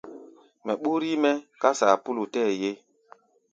Mɛ 0.65 0.73
ɓúr 0.81 1.01
yí-mɛ́ 1.09 1.33
ká 1.61 1.69
saapúlu 1.79 2.23
tɛɛ́ 2.33 2.57
ye. 2.61 2.71